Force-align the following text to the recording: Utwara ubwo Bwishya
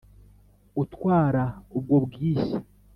Utwara 0.81 1.43
ubwo 1.77 1.95
Bwishya 2.05 2.57